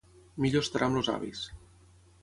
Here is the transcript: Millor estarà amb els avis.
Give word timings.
Millor 0.45 0.65
estarà 0.67 0.89
amb 0.89 0.99
els 1.03 1.13
avis. 1.19 1.47